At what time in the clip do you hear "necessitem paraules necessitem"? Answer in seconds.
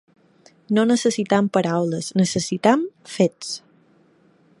0.91-2.87